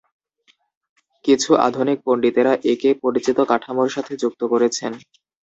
[1.25, 4.91] কিছু আধুনিক পণ্ডিতরা একে পরিচিত কাঠামোর সাথে যুক্ত করেছেন।